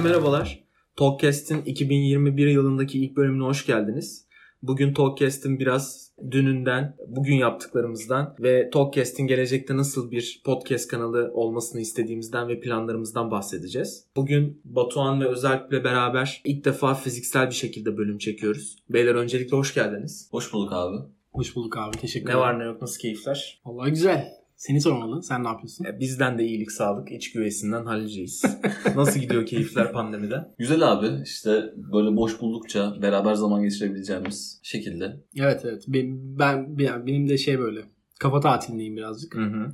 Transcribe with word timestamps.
Herkese 0.00 0.18
merhabalar. 0.18 0.64
Talkcast'in 0.96 1.62
2021 1.62 2.46
yılındaki 2.46 3.04
ilk 3.04 3.16
bölümüne 3.16 3.44
hoş 3.44 3.66
geldiniz. 3.66 4.26
Bugün 4.62 4.94
Talkcast'in 4.94 5.58
biraz 5.58 6.12
dününden, 6.30 6.96
bugün 7.08 7.34
yaptıklarımızdan 7.34 8.36
ve 8.40 8.70
Talkcast'in 8.70 9.26
gelecekte 9.26 9.76
nasıl 9.76 10.10
bir 10.10 10.42
podcast 10.44 10.88
kanalı 10.88 11.30
olmasını 11.34 11.80
istediğimizden 11.80 12.48
ve 12.48 12.60
planlarımızdan 12.60 13.30
bahsedeceğiz. 13.30 14.06
Bugün 14.16 14.60
Batuhan 14.64 15.20
ve 15.20 15.28
Özalp'le 15.28 15.84
beraber 15.84 16.42
ilk 16.44 16.64
defa 16.64 16.94
fiziksel 16.94 17.46
bir 17.46 17.54
şekilde 17.54 17.96
bölüm 17.96 18.18
çekiyoruz. 18.18 18.76
Beyler 18.88 19.14
öncelikle 19.14 19.56
hoş 19.56 19.74
geldiniz. 19.74 20.28
Hoş 20.30 20.52
bulduk 20.52 20.72
abi. 20.72 20.96
Hoş 21.32 21.56
bulduk 21.56 21.76
abi. 21.78 21.96
Teşekkür 21.96 22.26
Ne 22.26 22.30
ederim. 22.30 22.40
var 22.40 22.58
ne 22.58 22.64
yok 22.64 22.82
nasıl 22.82 23.00
keyifler? 23.00 23.60
Vallahi 23.66 23.90
güzel. 23.90 24.39
Seni 24.60 24.80
sormalı. 24.80 25.22
Sen 25.22 25.44
ne 25.44 25.48
yapıyorsun? 25.48 25.84
E, 25.84 26.00
Bizden 26.00 26.38
de 26.38 26.44
iyilik 26.44 26.72
sağlık 26.72 27.12
iç 27.12 27.32
güvesinden 27.32 27.84
halledeceğiz. 27.84 28.44
nasıl 28.96 29.20
gidiyor 29.20 29.46
keyifler 29.46 29.92
pandemide? 29.92 30.54
Güzel 30.58 30.92
abi. 30.92 31.22
İşte 31.24 31.74
böyle 31.92 32.16
boş 32.16 32.40
buldukça 32.40 33.02
beraber 33.02 33.34
zaman 33.34 33.62
geçirebileceğimiz 33.62 34.60
şekilde. 34.62 35.20
Evet 35.36 35.60
evet. 35.64 35.84
Ben, 35.88 36.38
ben 36.38 36.76
yani 36.78 37.06
benim 37.06 37.28
de 37.28 37.38
şey 37.38 37.58
böyle. 37.58 37.80
Kafa 38.18 38.40
tatilindeyim 38.40 38.96
birazcık. 38.96 39.34
Hı 39.34 39.40
hı. 39.44 39.72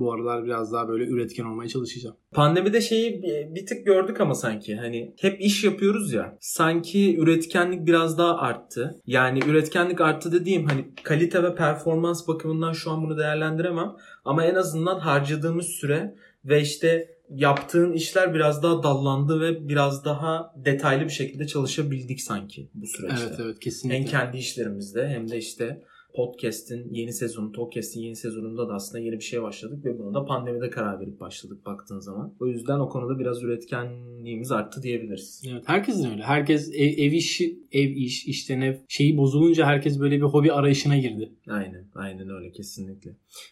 Bu 0.00 0.12
aralar 0.12 0.44
biraz 0.44 0.72
daha 0.72 0.88
böyle 0.88 1.04
üretken 1.04 1.44
olmaya 1.44 1.68
çalışacağım. 1.68 2.16
Pandemide 2.32 2.80
şeyi 2.80 3.22
bir- 3.54 3.66
tık 3.66 3.86
gördük 3.86 4.20
ama 4.20 4.34
sanki 4.34 4.76
hani 4.76 5.14
hep 5.20 5.40
iş 5.40 5.64
yapıyoruz 5.64 6.12
ya 6.12 6.36
sanki 6.40 7.18
üretkenlik 7.18 7.86
biraz 7.86 8.18
daha 8.18 8.36
arttı. 8.36 9.00
Yani 9.06 9.40
üretkenlik 9.48 10.00
arttı 10.00 10.32
dediğim 10.32 10.66
hani 10.66 10.84
kalite 11.02 11.42
ve 11.42 11.54
performans 11.54 12.28
bakımından 12.28 12.72
şu 12.72 12.90
an 12.90 13.02
bunu 13.04 13.18
değerlendiremem 13.18 13.92
ama 14.24 14.44
en 14.44 14.54
azından 14.54 14.98
harcadığımız 14.98 15.66
süre 15.66 16.14
ve 16.44 16.60
işte 16.60 17.08
yaptığın 17.30 17.92
işler 17.92 18.34
biraz 18.34 18.62
daha 18.62 18.82
dallandı 18.82 19.40
ve 19.40 19.68
biraz 19.68 20.04
daha 20.04 20.52
detaylı 20.56 21.04
bir 21.04 21.10
şekilde 21.10 21.46
çalışabildik 21.46 22.20
sanki 22.20 22.70
bu 22.74 22.86
süreçte. 22.86 23.26
Evet 23.28 23.40
evet 23.40 23.60
kesinlikle. 23.60 23.98
Hem 23.98 24.06
kendi 24.06 24.36
işlerimizde 24.38 25.08
hem 25.08 25.30
de 25.30 25.38
işte 25.38 25.82
podcast'in 26.14 26.94
yeni 26.94 27.12
sezonu, 27.12 27.52
Talkcast'in 27.52 28.00
yeni 28.00 28.16
sezonunda 28.16 28.68
da 28.68 28.74
aslında 28.74 29.04
yeni 29.04 29.18
bir 29.18 29.24
şey 29.24 29.42
başladık 29.42 29.84
ve 29.84 29.98
buna 29.98 30.14
da 30.14 30.24
pandemide 30.24 30.70
karar 30.70 31.00
verip 31.00 31.20
başladık 31.20 31.66
baktığın 31.66 31.98
zaman. 31.98 32.34
O 32.40 32.46
yüzden 32.46 32.78
o 32.78 32.88
konuda 32.88 33.18
biraz 33.18 33.42
üretkenliğimiz 33.42 34.52
arttı 34.52 34.82
diyebiliriz. 34.82 35.42
Evet 35.52 35.62
herkesin 35.66 36.10
öyle. 36.10 36.22
Herkes 36.22 36.68
ev, 36.74 36.92
ev 36.98 37.12
işi, 37.12 37.58
ev 37.72 37.88
iş, 37.88 38.26
işten 38.26 38.60
ev 38.60 38.76
şeyi 38.88 39.16
bozulunca 39.16 39.66
herkes 39.66 40.00
böyle 40.00 40.16
bir 40.16 40.22
hobi 40.22 40.52
arayışına 40.52 40.96
girdi. 40.96 41.32
Aynen, 41.48 41.84
aynen 41.94 42.30
öyle 42.30 42.52
kesinlikle. 42.52 43.10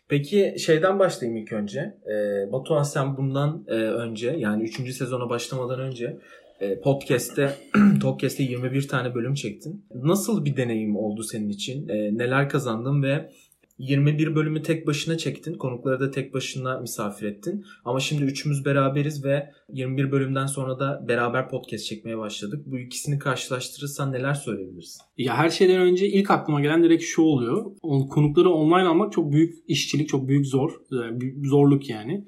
Peki 0.09 0.55
şeyden 0.59 0.98
başlayayım 0.98 1.42
ilk 1.42 1.53
önce. 1.53 1.81
Ee, 1.81 2.53
Batuhan 2.53 2.83
sen 2.83 3.17
bundan 3.17 3.64
e, 3.69 3.75
önce 3.75 4.36
yani 4.39 4.62
3. 4.62 4.95
sezona 4.95 5.29
başlamadan 5.29 5.81
önce 5.81 6.19
e, 6.61 6.81
podcast'te 6.81 7.55
Talkcast'te 8.03 8.42
21 8.42 8.89
tane 8.89 9.14
bölüm 9.14 9.34
çektin. 9.34 9.84
Nasıl 9.95 10.45
bir 10.45 10.56
deneyim 10.56 10.97
oldu 10.97 11.23
senin 11.23 11.48
için? 11.48 11.89
E, 11.89 12.19
neler 12.19 12.48
kazandın 12.48 13.03
ve 13.03 13.31
21 13.78 14.34
bölümü 14.34 14.62
tek 14.62 14.86
başına 14.86 15.19
çektin. 15.19 15.55
Konukları 15.55 16.01
da 16.01 16.11
tek 16.11 16.34
başına 16.34 16.81
misafir 16.81 17.27
ettin. 17.27 17.64
Ama 17.84 18.01
şimdi 18.01 18.25
üçümüz 18.25 18.64
beraberiz 18.64 19.25
ve 19.25 19.51
21 19.73 20.12
bölümden 20.12 20.47
sonra 20.47 20.79
da 20.79 21.05
beraber 21.09 21.48
podcast 21.48 21.84
çekmeye 21.84 22.19
başladık. 22.19 22.62
Bu 22.67 22.79
ikisini 22.79 23.19
karşılaştırırsan 23.19 24.12
neler 24.12 24.34
söyleyebilirsin? 24.34 25.03
Ya 25.19 25.36
her 25.36 25.51
şeyden 25.51 25.81
önce 25.81 26.09
ilk 26.09 26.31
aklıma 26.31 26.61
gelen 26.61 26.83
direkt 26.83 27.05
şu 27.05 27.23
oluyor. 27.23 27.64
Konukları 28.11 28.51
online 28.51 28.89
almak 28.89 29.12
çok 29.12 29.33
büyük 29.33 29.55
işçilik, 29.69 30.09
çok 30.09 30.29
büyük 30.29 30.47
zor. 30.47 30.70
Büyük 30.91 31.47
zorluk 31.47 31.91
yani. 31.91 32.25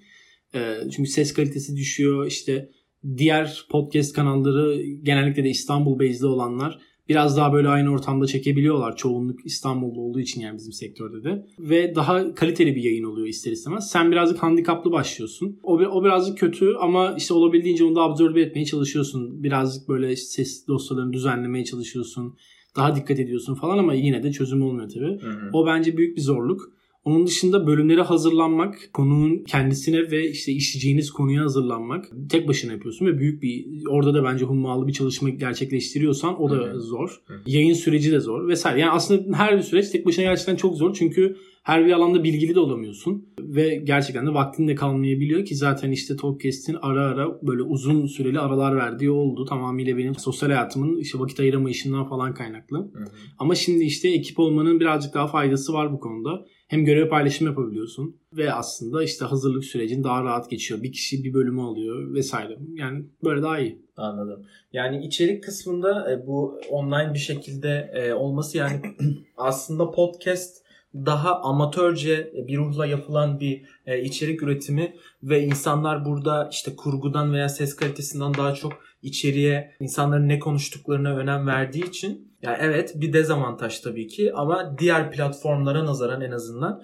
Çünkü 0.90 1.10
ses 1.10 1.32
kalitesi 1.32 1.76
düşüyor. 1.76 2.26
İşte 2.26 2.70
diğer 3.16 3.66
podcast 3.70 4.12
kanalları 4.12 4.82
genellikle 4.82 5.44
de 5.44 5.48
İstanbul 5.48 5.98
base'li 5.98 6.26
olanlar 6.26 6.78
biraz 7.08 7.36
daha 7.36 7.52
böyle 7.52 7.68
aynı 7.68 7.90
ortamda 7.90 8.26
çekebiliyorlar. 8.26 8.96
Çoğunluk 8.96 9.46
İstanbul'da 9.46 10.00
olduğu 10.00 10.20
için 10.20 10.40
yani 10.40 10.56
bizim 10.56 10.72
sektörde 10.72 11.24
de. 11.24 11.46
Ve 11.58 11.94
daha 11.94 12.34
kaliteli 12.34 12.76
bir 12.76 12.82
yayın 12.82 13.04
oluyor 13.04 13.26
ister 13.26 13.52
istemez. 13.52 13.90
Sen 13.90 14.12
birazcık 14.12 14.42
handikaplı 14.42 14.92
başlıyorsun. 14.92 15.58
O, 15.62 15.78
o 15.78 16.04
birazcık 16.04 16.38
kötü 16.38 16.74
ama 16.80 17.14
işte 17.18 17.34
olabildiğince 17.34 17.84
onu 17.84 17.96
da 17.96 18.00
absorbe 18.00 18.40
etmeye 18.40 18.64
çalışıyorsun. 18.64 19.42
Birazcık 19.42 19.88
böyle 19.88 20.16
ses 20.16 20.66
dosyalarını 20.68 21.12
düzenlemeye 21.12 21.64
çalışıyorsun 21.64 22.34
daha 22.76 22.96
dikkat 22.96 23.18
ediyorsun 23.18 23.54
falan 23.54 23.78
ama 23.78 23.94
yine 23.94 24.22
de 24.22 24.32
çözüm 24.32 24.62
olmuyor 24.62 24.88
tabii. 24.88 25.18
O 25.52 25.66
bence 25.66 25.96
büyük 25.96 26.16
bir 26.16 26.22
zorluk. 26.22 26.72
Onun 27.04 27.26
dışında 27.26 27.66
bölümlere 27.66 28.02
hazırlanmak, 28.02 28.90
konuğun 28.92 29.44
kendisine 29.44 30.10
ve 30.10 30.30
işte 30.30 30.52
işleyeceğiniz 30.52 31.10
konuya 31.10 31.42
hazırlanmak 31.42 32.04
tek 32.30 32.48
başına 32.48 32.72
yapıyorsun 32.72 33.06
ve 33.06 33.18
büyük 33.18 33.42
bir 33.42 33.66
orada 33.88 34.14
da 34.14 34.24
bence 34.24 34.44
hummalı 34.44 34.86
bir 34.86 34.92
çalışma 34.92 35.28
gerçekleştiriyorsan 35.28 36.42
o 36.42 36.50
da 36.50 36.56
hı. 36.56 36.80
zor. 36.80 37.20
Hı. 37.26 37.34
Yayın 37.46 37.74
süreci 37.74 38.12
de 38.12 38.20
zor 38.20 38.48
vesaire. 38.48 38.80
Yani 38.80 38.90
aslında 38.90 39.38
her 39.38 39.56
bir 39.56 39.62
süreç 39.62 39.88
tek 39.88 40.06
başına 40.06 40.24
gerçekten 40.24 40.56
çok 40.56 40.76
zor 40.76 40.94
çünkü 40.94 41.36
her 41.62 41.86
bir 41.86 41.92
alanda 41.92 42.24
bilgili 42.24 42.54
de 42.54 42.60
olamıyorsun 42.60 43.28
ve 43.40 43.74
gerçekten 43.84 44.26
de 44.26 44.34
vaktin 44.34 44.68
de 44.68 44.74
kalmayabiliyor 44.74 45.44
ki 45.44 45.56
zaten 45.56 45.90
işte 45.90 46.16
Talkcast'in 46.16 46.76
ara 46.82 47.00
ara 47.00 47.42
böyle 47.42 47.62
uzun 47.62 48.06
süreli 48.06 48.40
aralar 48.40 48.76
verdiği 48.76 49.10
oldu. 49.10 49.44
Tamamıyla 49.44 49.98
benim 49.98 50.14
sosyal 50.14 50.50
hayatımın 50.50 50.98
işte 51.00 51.18
vakit 51.18 51.40
ayıramayışından 51.40 52.08
falan 52.08 52.34
kaynaklı. 52.34 52.78
Hı 52.78 52.82
hı. 52.82 53.04
Ama 53.38 53.54
şimdi 53.54 53.84
işte 53.84 54.08
ekip 54.08 54.38
olmanın 54.38 54.80
birazcık 54.80 55.14
daha 55.14 55.26
faydası 55.26 55.72
var 55.72 55.92
bu 55.92 56.00
konuda. 56.00 56.44
Hem 56.70 56.84
görev 56.84 57.08
paylaşımı 57.08 57.50
yapabiliyorsun 57.50 58.16
ve 58.32 58.52
aslında 58.52 59.04
işte 59.04 59.24
hazırlık 59.24 59.64
sürecin 59.64 60.04
daha 60.04 60.24
rahat 60.24 60.50
geçiyor. 60.50 60.82
Bir 60.82 60.92
kişi 60.92 61.24
bir 61.24 61.34
bölümü 61.34 61.60
alıyor 61.60 62.14
vesaire. 62.14 62.58
Yani 62.74 63.04
böyle 63.24 63.42
daha 63.42 63.58
iyi. 63.58 63.82
Anladım. 63.96 64.46
Yani 64.72 65.06
içerik 65.06 65.44
kısmında 65.44 66.12
e, 66.12 66.26
bu 66.26 66.60
online 66.70 67.14
bir 67.14 67.18
şekilde 67.18 67.90
e, 67.94 68.12
olması 68.12 68.58
yani 68.58 68.80
aslında 69.36 69.90
podcast 69.90 70.64
daha 70.94 71.40
amatörce 71.40 72.32
bir 72.48 72.58
ruhla 72.58 72.86
yapılan 72.86 73.40
bir 73.40 73.62
e, 73.86 74.02
içerik 74.02 74.42
üretimi 74.42 74.96
ve 75.22 75.42
insanlar 75.42 76.04
burada 76.04 76.48
işte 76.52 76.76
kurgudan 76.76 77.32
veya 77.32 77.48
ses 77.48 77.76
kalitesinden 77.76 78.34
daha 78.34 78.54
çok 78.54 78.72
içeriye 79.02 79.74
insanların 79.80 80.28
ne 80.28 80.38
konuştuklarına 80.38 81.16
önem 81.16 81.46
verdiği 81.46 81.88
için 81.88 82.30
yani 82.42 82.56
evet 82.60 82.92
bir 82.96 83.12
dezavantaj 83.12 83.80
tabii 83.80 84.06
ki 84.06 84.32
ama 84.34 84.78
diğer 84.78 85.10
platformlara 85.12 85.84
nazaran 85.84 86.20
en 86.20 86.30
azından 86.30 86.82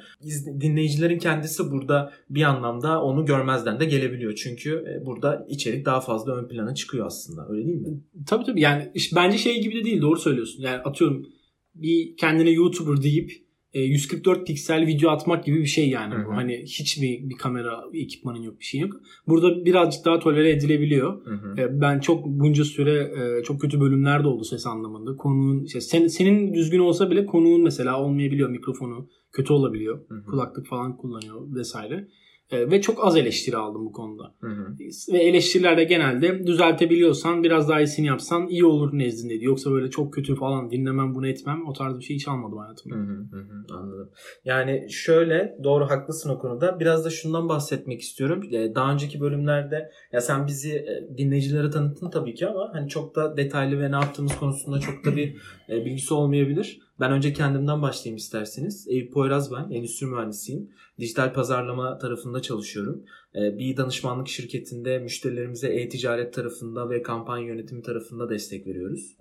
dinleyicilerin 0.61 1.19
kendisi 1.19 1.71
burada 1.71 2.13
bir 2.31 2.43
anlamda 2.43 3.03
onu 3.03 3.25
görmezden 3.25 3.81
de 3.81 3.85
gelebiliyor. 3.85 4.35
Çünkü 4.35 4.85
e, 4.89 5.07
burada 5.07 5.47
içerik 5.49 5.87
daha 5.87 6.01
fazla 6.01 6.37
ön 6.37 6.49
plana 6.49 6.75
çıkıyor 6.75 7.07
aslında. 7.07 7.47
Öyle 7.49 7.67
değil 7.67 7.81
mi? 7.81 8.01
Tabii 8.27 8.45
tabii 8.45 8.61
yani 8.61 8.93
bence 9.17 9.39
şey 9.39 9.63
gibi 9.63 9.81
de 9.81 9.85
değil 9.85 10.03
doğru 10.03 10.19
söylüyorsun. 10.19 10.63
Yani 10.63 10.77
atıyorum 10.77 11.27
bir 11.75 12.17
kendine 12.17 12.51
YouTuber 12.51 13.03
deyip 13.03 13.46
e, 13.73 13.81
144 13.81 14.47
piksel 14.47 14.87
video 14.87 15.11
atmak 15.11 15.45
gibi 15.45 15.61
bir 15.61 15.67
şey 15.67 15.89
yani 15.89 16.15
Hı 16.15 16.27
bu. 16.27 16.33
Hani 16.33 16.63
hiçbir 16.63 17.29
bir 17.29 17.37
kamera 17.37 17.93
bir 17.93 18.03
ekipmanın 18.03 18.43
yok 18.43 18.61
bir 18.61 18.65
şey 18.65 18.81
yok. 18.81 18.93
Burada 19.27 19.65
birazcık 19.65 20.05
daha 20.05 20.19
tolere 20.19 20.51
edilebiliyor. 20.51 21.25
Hı 21.25 21.35
hı. 21.35 21.61
E, 21.61 21.81
Ben 21.81 22.01
çok 22.01 22.27
bunca 22.27 22.65
süre 22.65 22.95
e, 22.95 23.43
çok 23.43 23.61
kötü 23.61 23.81
bölümler 23.81 24.25
de 24.25 24.29
oldu 24.29 24.45
ses 24.45 24.67
anlamında. 24.67 25.17
Konuğun 25.17 25.65
işte 25.65 25.81
sen, 25.81 26.07
senin 26.07 26.55
düzgün 26.55 26.79
olsa 26.79 27.11
bile 27.11 27.27
konuğun 27.27 27.63
mesela 27.63 28.03
olmayabiliyor 28.03 28.51
mikrofonu 28.51 29.09
kötü 29.33 29.53
olabiliyor. 29.53 30.01
Hı 30.09 30.15
hı. 30.15 30.25
Kulaklık 30.25 30.67
falan 30.67 30.97
kullanıyor 30.97 31.55
vesaire. 31.55 32.09
E, 32.51 32.71
ve 32.71 32.81
çok 32.81 33.05
az 33.07 33.17
eleştiri 33.17 33.57
aldım 33.57 33.87
bu 33.87 33.93
konuda. 33.93 34.35
Hı 34.41 34.47
hı. 34.47 34.77
Ve 35.13 35.19
eleştirilerde 35.19 35.85
genelde 35.85 36.47
düzeltebiliyorsan 36.47 37.43
biraz 37.43 37.69
daha 37.69 37.81
iyisini 37.81 38.07
yapsan 38.07 38.47
iyi 38.47 38.65
olur 38.65 38.91
nezdindeydi. 38.93 39.45
Yoksa 39.45 39.71
böyle 39.71 39.91
çok 39.91 40.15
kötü 40.15 40.35
falan 40.35 40.71
dinlemem 40.71 41.15
bunu 41.15 41.29
etmem 41.29 41.67
o 41.67 41.73
tarz 41.73 41.99
bir 41.99 42.05
şey 42.05 42.17
hiç 42.17 42.29
almadım 42.29 42.59
hayatımda. 42.59 42.97
Hı 42.97 43.01
hı 43.01 43.37
hı 43.37 43.75
Anladım. 43.77 44.11
Yani 44.45 44.87
şöyle 44.91 45.59
doğru 45.65 45.85
haklısın 45.85 46.31
o 46.31 46.39
konuda. 46.39 46.81
Biraz 46.81 47.05
da 47.05 47.11
şundan 47.11 47.49
bahsetmek 47.49 48.01
istiyorum. 48.01 48.43
Ee, 48.53 48.75
Daha 48.75 48.93
önceki 48.93 49.21
bölümlerde 49.21 49.91
ya 50.13 50.21
sen 50.21 50.47
bizi 50.47 50.73
e, 50.73 51.19
dinleyicilere 51.19 51.71
tanıttın 51.71 52.11
tabii 52.11 52.35
ki 52.35 52.47
ama 52.47 52.71
hani 52.73 52.89
çok 52.89 53.17
da 53.17 53.37
detaylı 53.37 53.81
ve 53.81 53.91
ne 53.91 53.95
yaptığımız 53.95 54.39
konusunda 54.39 54.81
çok 54.81 55.05
da 55.05 55.17
bir 55.17 55.37
e, 55.69 55.85
bilgisi 55.85 56.15
olmayabilir. 56.15 56.86
Ben 57.01 57.13
önce 57.13 57.33
kendimden 57.33 57.83
başlayayım 57.83 58.17
isterseniz. 58.17 58.89
Eyüp 58.89 59.13
Poyraz 59.13 59.53
ben. 59.53 59.71
Endüstri 59.71 60.07
mühendisiyim. 60.07 60.71
Dijital 60.99 61.33
pazarlama 61.33 61.99
tarafında 61.99 62.43
çalışıyorum. 62.43 63.05
E, 63.35 63.59
Bir 63.59 63.77
danışmanlık 63.77 64.29
şirketinde 64.29 64.99
müşterilerimize 64.99 65.69
e-ticaret 65.69 66.35
tarafında 66.35 66.91
ve 66.91 67.03
kampanya 67.03 67.47
yönetimi 67.47 67.83
tarafında 67.83 68.31
destek 68.31 68.67
veriyoruz. 68.67 69.17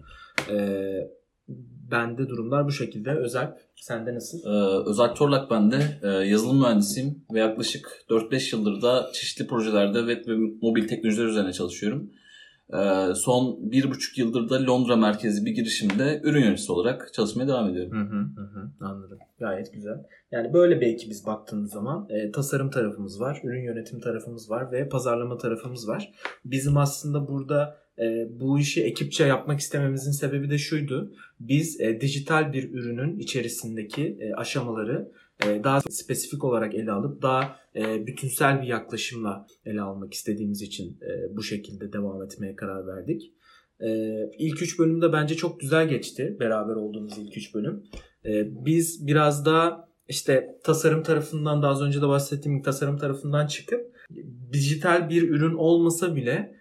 E, 0.50 0.58
Bende 1.92 2.30
durumlar 2.30 2.66
bu 2.66 2.72
şekilde. 2.72 3.12
Özel 3.12 3.58
sende 3.76 4.16
nasıl? 4.16 4.38
Ee, 4.46 4.90
Özalp 4.90 5.18
Torlak 5.18 5.52
ben 5.52 5.72
de 5.72 6.00
e, 6.04 6.08
yazılım 6.08 6.60
mühendisiyim 6.60 7.24
ve 7.34 7.40
yaklaşık 7.40 8.06
4-5 8.10 8.56
yıldır 8.56 8.82
da 8.82 9.10
çeşitli 9.14 9.48
projelerde 9.48 10.00
web 10.00 10.28
ve 10.28 10.38
mobil 10.62 10.88
teknolojiler 10.88 11.26
üzerine 11.26 11.54
çalışıyorum. 11.54 12.10
Ee, 12.74 13.16
son 13.16 13.72
bir 13.72 13.90
buçuk 13.90 14.18
yıldır 14.18 14.50
da 14.50 14.66
Londra 14.66 14.96
merkezli 14.96 15.46
bir 15.46 15.52
girişimde 15.52 16.22
ürün 16.24 16.42
yöneticisi 16.42 16.72
olarak 16.72 17.14
çalışmaya 17.14 17.48
devam 17.48 17.70
ediyorum. 17.70 17.92
Hı 17.92 18.42
hı 18.42 18.42
hı. 18.42 18.86
Anladım. 18.86 19.18
Gayet 19.40 19.74
güzel. 19.74 20.04
Yani 20.32 20.54
böyle 20.54 20.82
bir 20.82 20.88
ekibiz 20.88 21.26
baktığınız 21.26 21.72
zaman. 21.72 22.08
E, 22.10 22.32
tasarım 22.32 22.70
tarafımız 22.70 23.22
var, 23.22 23.42
ürün 23.44 23.64
yönetim 23.64 24.00
tarafımız 24.00 24.50
var 24.50 24.72
ve 24.72 24.90
pazarlama 24.90 25.38
tarafımız 25.38 25.88
var. 25.88 26.12
Bizim 26.46 26.78
aslında 26.78 27.28
burada 27.28 27.78
e, 28.00 28.28
bu 28.40 28.60
işi 28.60 28.84
ekipçe 28.84 29.26
yapmak 29.26 29.60
istememizin 29.60 30.12
sebebi 30.12 30.50
de 30.50 30.58
şuydu. 30.58 31.14
Biz 31.40 31.82
e, 31.82 32.02
dijital 32.02 32.54
bir 32.54 32.74
ürünün 32.74 33.20
içerisindeki 33.20 34.18
e, 34.20 34.34
aşamaları 34.34 35.12
daha 35.42 35.82
spesifik 35.82 36.44
olarak 36.44 36.76
ele 36.76 36.92
alıp 36.92 37.22
daha 37.22 37.60
e, 37.76 38.08
bütünsel 38.08 38.62
bir 38.62 38.68
yaklaşımla 38.68 39.48
ele 39.66 39.82
almak 39.82 40.14
istediğimiz 40.14 40.62
için 40.62 41.00
e, 41.02 41.36
bu 41.36 41.44
şekilde 41.44 41.94
devam 41.94 42.24
etmeye 42.24 42.56
karar 42.56 42.88
verdik. 42.88 43.32
İlk 44.40 44.62
üç 44.62 44.80
bölümde 44.80 45.14
bence 45.14 45.36
çok 45.36 45.60
güzel 45.60 45.90
geçti 45.90 46.38
beraber 46.40 46.76
olduğumuz 46.76 47.18
ilk 47.18 47.38
üç 47.38 47.56
bölüm. 47.56 47.84
Biz 48.66 49.08
biraz 49.08 49.46
daha 49.46 49.90
işte 50.08 50.58
tasarım 50.64 51.04
tarafından 51.04 51.62
da 51.62 51.68
az 51.68 51.82
önce 51.82 52.02
de 52.02 52.08
bahsettiğim 52.08 52.62
tasarım 52.62 52.98
tarafından 52.98 53.48
çıkıp 53.48 53.96
dijital 54.54 55.10
bir 55.10 55.30
ürün 55.30 55.54
olmasa 55.54 56.16
bile 56.16 56.56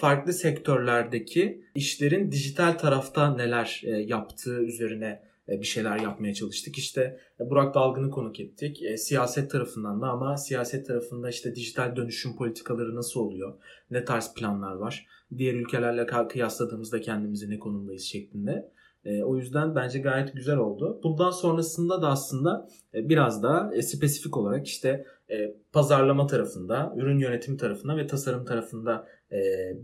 farklı 0.00 0.32
sektörlerdeki 0.32 1.64
işlerin 1.74 2.32
dijital 2.32 2.72
tarafta 2.72 3.36
neler 3.36 3.82
yaptığı 4.06 4.62
üzerine 4.62 5.06
e, 5.06 5.26
bir 5.48 5.66
şeyler 5.66 5.98
yapmaya 5.98 6.34
çalıştık. 6.34 6.78
İşte 6.78 7.20
e, 7.40 7.50
Burak 7.50 7.74
Dalgın'ı 7.74 8.10
konuk 8.10 8.40
ettik. 8.40 8.82
E, 8.82 8.96
siyaset 8.96 9.50
tarafından 9.50 10.00
da 10.02 10.06
ama 10.06 10.36
siyaset 10.36 10.86
tarafında 10.86 11.30
işte 11.30 11.54
dijital 11.54 11.96
dönüşüm 11.96 12.36
politikaları 12.36 12.96
nasıl 12.96 13.20
oluyor? 13.20 13.54
Ne 13.90 14.04
tarz 14.04 14.34
planlar 14.34 14.74
var? 14.74 15.06
Diğer 15.36 15.54
ülkelerle 15.54 16.06
kıyasladığımızda 16.28 17.00
kendimizi 17.00 17.50
ne 17.50 17.58
konumdayız 17.58 18.02
şeklinde. 18.02 18.70
O 19.24 19.36
yüzden 19.36 19.74
bence 19.74 19.98
gayet 19.98 20.34
güzel 20.34 20.56
oldu. 20.56 21.00
Bundan 21.04 21.30
sonrasında 21.30 22.02
da 22.02 22.08
aslında 22.08 22.68
biraz 22.94 23.42
daha 23.42 23.82
spesifik 23.82 24.36
olarak 24.36 24.66
işte 24.66 25.06
pazarlama 25.72 26.26
tarafında, 26.26 26.94
ürün 26.96 27.18
yönetimi 27.18 27.56
tarafında 27.56 27.96
ve 27.96 28.06
tasarım 28.06 28.44
tarafında 28.44 29.08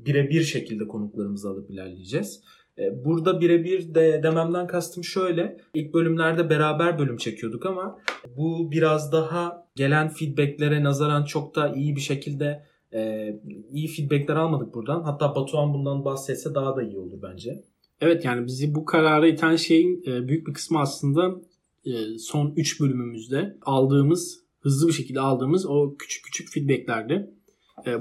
birebir 0.06 0.42
şekilde 0.42 0.88
konuklarımızı 0.88 1.50
alıp 1.50 1.70
ilerleyeceğiz. 1.70 2.42
E, 2.78 3.04
burada 3.04 3.40
birebir 3.40 3.94
de 3.94 4.20
dememden 4.22 4.66
kastım 4.66 5.04
şöyle. 5.04 5.56
İlk 5.74 5.94
bölümlerde 5.94 6.50
beraber 6.50 6.98
bölüm 6.98 7.16
çekiyorduk 7.16 7.66
ama 7.66 7.98
bu 8.36 8.70
biraz 8.70 9.12
daha 9.12 9.68
gelen 9.76 10.08
feedbacklere 10.08 10.84
nazaran 10.84 11.24
çok 11.24 11.56
da 11.56 11.74
iyi 11.74 11.96
bir 11.96 12.00
şekilde 12.00 12.62
e, 12.94 13.30
iyi 13.72 13.88
feedbackler 13.88 14.36
almadık 14.36 14.74
buradan. 14.74 15.02
Hatta 15.02 15.34
Batuhan 15.34 15.74
bundan 15.74 16.04
bahsetse 16.04 16.54
daha 16.54 16.76
da 16.76 16.82
iyi 16.82 16.98
olur 16.98 17.22
bence. 17.22 17.64
Evet 18.00 18.24
yani 18.24 18.46
bizi 18.46 18.74
bu 18.74 18.84
karara 18.84 19.26
iten 19.26 19.56
şeyin 19.56 20.02
e, 20.06 20.28
büyük 20.28 20.46
bir 20.46 20.52
kısmı 20.52 20.80
aslında 20.80 21.34
son 22.18 22.52
3 22.56 22.80
bölümümüzde 22.80 23.56
aldığımız 23.62 24.42
hızlı 24.60 24.88
bir 24.88 24.92
şekilde 24.92 25.20
aldığımız 25.20 25.66
o 25.66 25.96
küçük 25.98 26.24
küçük 26.24 26.48
feedbacklerdi. 26.52 27.30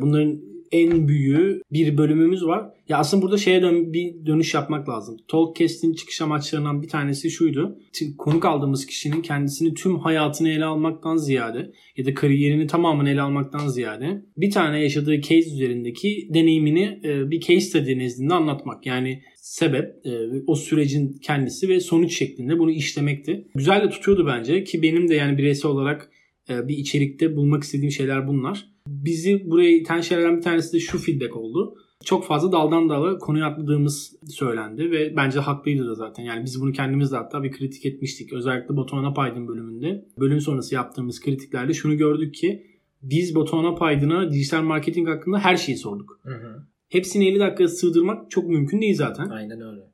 Bunların 0.01 0.41
en 0.71 1.07
büyüğü 1.07 1.61
bir 1.71 1.97
bölümümüz 1.97 2.45
var. 2.45 2.69
Ya 2.89 2.97
aslında 2.97 3.23
burada 3.23 3.37
şeye 3.37 3.61
dön 3.61 3.93
bir 3.93 4.25
dönüş 4.25 4.53
yapmak 4.53 4.89
lazım. 4.89 5.17
Talkcast'in 5.27 5.93
çıkış 5.93 6.21
amaçlarından 6.21 6.81
bir 6.81 6.87
tanesi 6.87 7.31
şuydu. 7.31 7.77
Konuk 8.17 8.45
aldığımız 8.45 8.85
kişinin 8.85 9.21
kendisini 9.21 9.73
tüm 9.73 9.99
hayatını 9.99 10.49
ele 10.49 10.65
almaktan 10.65 11.17
ziyade 11.17 11.71
ya 11.97 12.05
da 12.05 12.13
kariyerini 12.13 12.67
tamamını 12.67 13.09
ele 13.09 13.21
almaktan 13.21 13.67
ziyade 13.67 14.21
bir 14.37 14.51
tane 14.51 14.83
yaşadığı 14.83 15.21
case 15.21 15.53
üzerindeki 15.53 16.29
deneyimini 16.33 16.99
e, 17.03 17.31
bir 17.31 17.39
case 17.39 17.61
study 17.61 17.97
nezdinde 17.97 18.33
anlatmak. 18.33 18.85
Yani 18.85 19.21
sebep, 19.35 20.05
e, 20.05 20.11
o 20.47 20.55
sürecin 20.55 21.17
kendisi 21.21 21.69
ve 21.69 21.79
sonuç 21.79 22.17
şeklinde 22.17 22.59
bunu 22.59 22.71
işlemekti. 22.71 23.47
Güzel 23.55 23.83
de 23.83 23.89
tutuyordu 23.89 24.27
bence 24.27 24.63
ki 24.63 24.81
benim 24.81 25.07
de 25.07 25.15
yani 25.15 25.37
bireysel 25.37 25.71
olarak 25.71 26.11
bir 26.49 26.77
içerikte 26.77 27.35
bulmak 27.35 27.63
istediğim 27.63 27.91
şeyler 27.91 28.27
bunlar. 28.27 28.67
Bizi 28.87 29.49
buraya 29.49 29.77
iten 29.77 30.01
şeylerden 30.01 30.37
bir 30.37 30.41
tanesi 30.41 30.73
de 30.73 30.79
şu 30.79 30.97
feedback 30.97 31.37
oldu. 31.37 31.75
Çok 32.03 32.25
fazla 32.25 32.51
daldan 32.51 32.89
dala 32.89 33.17
konuya 33.17 33.45
atladığımız 33.45 34.15
söylendi 34.29 34.91
ve 34.91 35.15
bence 35.15 35.39
haklıydı 35.39 35.87
da 35.87 35.95
zaten. 35.95 36.23
Yani 36.23 36.45
biz 36.45 36.61
bunu 36.61 36.71
kendimiz 36.71 37.11
de 37.11 37.15
hatta 37.15 37.43
bir 37.43 37.51
kritik 37.51 37.85
etmiştik. 37.85 38.33
Özellikle 38.33 38.77
Batuhan 38.77 39.03
Apaydın 39.03 39.47
bölümünde. 39.47 40.05
Bölüm 40.19 40.41
sonrası 40.41 40.75
yaptığımız 40.75 41.19
kritiklerde 41.19 41.73
şunu 41.73 41.97
gördük 41.97 42.33
ki 42.35 42.65
biz 43.01 43.35
Batuhan 43.35 43.63
Apaydın'a 43.63 44.31
dijital 44.31 44.61
marketing 44.61 45.07
hakkında 45.07 45.39
her 45.39 45.57
şeyi 45.57 45.77
sorduk. 45.77 46.19
Hı 46.23 46.33
hı. 46.33 46.65
Hepsini 46.89 47.27
50 47.27 47.39
dakika 47.39 47.67
sığdırmak 47.67 48.31
çok 48.31 48.49
mümkün 48.49 48.81
değil 48.81 48.95
zaten. 48.95 49.29
Aynen 49.29 49.61
öyle. 49.61 49.90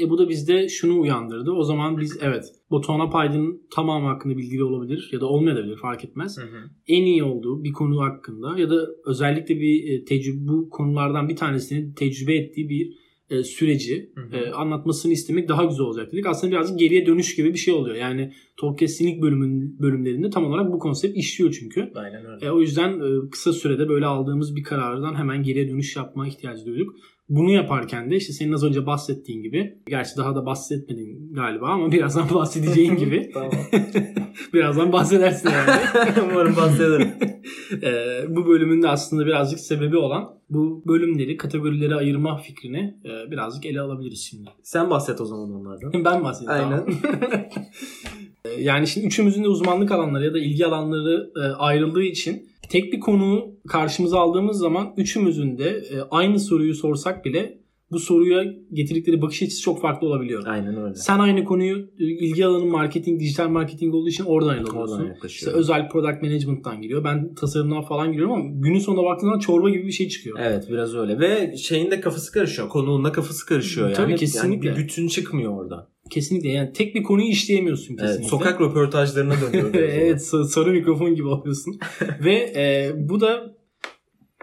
E 0.00 0.10
bu 0.10 0.18
da 0.18 0.28
bizde 0.28 0.68
şunu 0.68 1.00
uyandırdı. 1.00 1.50
O 1.50 1.64
zaman 1.64 1.98
biz 1.98 2.18
evet 2.22 2.44
Batuhan 2.70 3.10
Paydın 3.10 3.62
tamamı 3.70 4.06
hakkında 4.06 4.36
bilgili 4.36 4.64
olabilir 4.64 5.10
ya 5.12 5.20
da 5.20 5.26
olmayabilir 5.26 5.76
fark 5.76 6.04
etmez. 6.04 6.38
Hı 6.38 6.42
hı. 6.42 6.70
En 6.86 7.02
iyi 7.02 7.24
olduğu 7.24 7.64
bir 7.64 7.72
konu 7.72 8.00
hakkında 8.00 8.58
ya 8.58 8.70
da 8.70 8.86
özellikle 9.06 9.60
bir 9.60 9.90
e, 9.90 10.04
tecrübe 10.04 10.48
bu 10.48 10.70
konulardan 10.70 11.28
bir 11.28 11.36
tanesini 11.36 11.94
tecrübe 11.94 12.34
ettiği 12.34 12.68
bir 12.68 13.08
e, 13.30 13.42
süreci 13.42 14.12
hı 14.14 14.20
hı. 14.20 14.36
E, 14.36 14.50
anlatmasını 14.50 15.12
istemek 15.12 15.48
daha 15.48 15.64
güzel 15.64 15.86
olacak 15.86 16.12
dedik. 16.12 16.26
Aslında 16.26 16.52
birazcık 16.52 16.78
geriye 16.78 17.06
dönüş 17.06 17.36
gibi 17.36 17.52
bir 17.52 17.58
şey 17.58 17.74
oluyor. 17.74 17.96
Yani 17.96 18.32
ilk 19.00 19.22
bölümün, 19.22 19.80
bölümlerinde 19.80 20.30
tam 20.30 20.44
olarak 20.44 20.72
bu 20.72 20.78
konsept 20.78 21.16
işliyor 21.16 21.56
çünkü. 21.60 21.90
Aynen 21.94 22.26
öyle. 22.26 22.46
E, 22.46 22.50
o 22.50 22.60
yüzden 22.60 23.00
e, 23.00 23.30
kısa 23.30 23.52
sürede 23.52 23.88
böyle 23.88 24.06
aldığımız 24.06 24.56
bir 24.56 24.62
karardan 24.62 25.14
hemen 25.14 25.42
geriye 25.42 25.68
dönüş 25.68 25.96
yapma 25.96 26.28
ihtiyacı 26.28 26.66
duyduk. 26.66 26.96
Bunu 27.28 27.50
yaparken 27.50 28.10
de 28.10 28.16
işte 28.16 28.32
senin 28.32 28.52
az 28.52 28.64
önce 28.64 28.86
bahsettiğin 28.86 29.42
gibi, 29.42 29.78
gerçi 29.88 30.16
daha 30.16 30.34
da 30.34 30.46
bahsetmedin 30.46 31.34
galiba 31.34 31.68
ama 31.68 31.92
birazdan 31.92 32.30
bahsedeceğin 32.34 32.96
gibi. 32.96 33.32
birazdan 34.54 34.92
bahsedersin 34.92 35.50
yani. 35.50 35.80
Umarım 36.32 36.56
bahsederim. 36.56 37.12
e, 37.82 38.22
bu 38.36 38.46
bölümün 38.46 38.82
de 38.82 38.88
aslında 38.88 39.26
birazcık 39.26 39.60
sebebi 39.60 39.96
olan 39.96 40.38
bu 40.50 40.82
bölümleri, 40.86 41.36
kategorilere 41.36 41.94
ayırma 41.94 42.36
fikrini 42.36 42.94
e, 43.04 43.30
birazcık 43.30 43.66
ele 43.66 43.80
alabiliriz 43.80 44.20
şimdi. 44.30 44.50
Sen 44.62 44.90
bahset 44.90 45.20
o 45.20 45.24
zaman 45.24 45.50
onlardan. 45.50 46.04
Ben 46.04 46.24
bahsedeyim. 46.24 46.62
Aynen. 46.64 46.84
yani 48.58 48.86
şimdi 48.86 49.06
üçümüzün 49.06 49.44
de 49.44 49.48
uzmanlık 49.48 49.92
alanları 49.92 50.24
ya 50.24 50.34
da 50.34 50.38
ilgi 50.38 50.66
alanları 50.66 51.30
e, 51.36 51.40
ayrıldığı 51.40 52.02
için 52.02 52.48
tek 52.68 52.92
bir 52.92 53.00
konuyu 53.00 53.44
karşımıza 53.68 54.18
aldığımız 54.18 54.58
zaman 54.58 54.94
üçümüzün 54.96 55.58
de 55.58 55.68
e, 55.68 56.00
aynı 56.10 56.40
soruyu 56.40 56.74
sorsak 56.74 57.24
bile 57.24 57.58
bu 57.90 57.98
soruya 57.98 58.44
getirdikleri 58.72 59.22
bakış 59.22 59.42
açısı 59.42 59.62
çok 59.62 59.80
farklı 59.80 60.06
olabiliyor. 60.06 60.46
Aynen 60.46 60.82
öyle. 60.82 60.94
Sen 60.94 61.18
aynı 61.18 61.44
konuyu 61.44 61.78
e, 61.98 62.04
ilgi 62.04 62.46
alanın 62.46 62.68
marketing, 62.68 63.20
dijital 63.20 63.48
marketing 63.48 63.94
olduğu 63.94 64.08
için 64.08 64.24
oradan 64.24 64.56
ele 64.58 64.64
alıyorsun. 64.64 65.12
İşte 65.26 65.50
özel 65.50 65.88
product 65.88 66.22
management'tan 66.22 66.82
giriyor. 66.82 67.04
Ben 67.04 67.34
tasarımdan 67.34 67.82
falan 67.82 68.12
giriyorum 68.12 68.32
ama 68.32 68.44
günün 68.52 68.78
sonunda 68.78 69.04
baktığında 69.04 69.38
çorba 69.38 69.70
gibi 69.70 69.86
bir 69.86 69.92
şey 69.92 70.08
çıkıyor. 70.08 70.38
Evet 70.42 70.64
biraz 70.70 70.94
öyle. 70.94 71.20
Ve 71.20 71.56
şeyin 71.56 71.90
de 71.90 72.00
kafası 72.00 72.32
karışıyor. 72.32 72.68
Konuğun 72.68 73.04
da 73.04 73.12
kafası 73.12 73.46
karışıyor 73.46 73.86
yani. 73.86 73.96
Tabii 73.96 74.16
kesinlikle. 74.16 74.68
Yani 74.68 74.78
bir 74.78 74.82
bütün 74.84 75.08
çıkmıyor 75.08 75.52
oradan. 75.52 75.88
Kesinlikle 76.10 76.48
yani 76.48 76.72
tek 76.72 76.94
bir 76.94 77.02
konuyu 77.02 77.28
işleyemiyorsun 77.28 77.96
kesinlikle. 77.96 78.20
Evet, 78.20 78.30
sokak 78.30 78.60
röportajlarına 78.60 79.34
dönüyor. 79.40 79.74
evet 79.74 80.22
sarı 80.24 80.72
mikrofon 80.72 81.14
gibi 81.14 81.28
oluyorsun. 81.28 81.78
Ve 82.24 82.52
e, 82.56 82.92
bu 82.96 83.20
da 83.20 83.58